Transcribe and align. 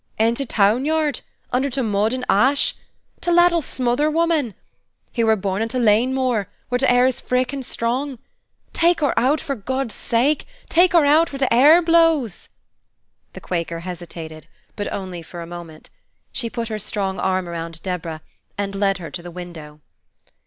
"In 0.17 0.33
t' 0.33 0.47
town 0.47 0.83
yard? 0.83 1.21
Under 1.53 1.69
t' 1.69 1.79
mud 1.83 2.11
and 2.11 2.25
ash? 2.27 2.73
T' 3.21 3.29
lad'll 3.29 3.61
smother, 3.61 4.09
woman! 4.09 4.55
He 5.11 5.23
wur 5.23 5.35
born 5.35 5.61
in 5.61 5.67
t' 5.69 5.77
lane 5.77 6.11
moor, 6.11 6.49
where 6.69 6.79
t' 6.79 6.87
air 6.87 7.05
is 7.05 7.21
frick 7.21 7.53
and 7.53 7.63
strong. 7.63 8.17
Take 8.73 9.01
hur 9.01 9.13
out, 9.15 9.39
for 9.39 9.53
God's 9.53 9.93
sake, 9.93 10.47
take 10.69 10.93
hur 10.93 11.05
out 11.05 11.31
where 11.31 11.37
t' 11.37 11.45
air 11.51 11.83
blows!" 11.83 12.49
The 13.33 13.41
Quaker 13.41 13.81
hesitated, 13.81 14.47
but 14.75 14.91
only 14.91 15.21
for 15.21 15.43
a 15.43 15.45
moment. 15.45 15.91
She 16.31 16.49
put 16.49 16.69
her 16.69 16.79
strong 16.79 17.19
arm 17.19 17.47
around 17.47 17.83
Deborah 17.83 18.21
and 18.57 18.73
led 18.73 18.97
her 18.97 19.11
to 19.11 19.21
the 19.21 19.29
window. 19.29 19.81